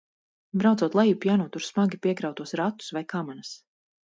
[0.61, 3.55] Braucot lejup jānotur smagi piekrautos ratus, vai kamanas.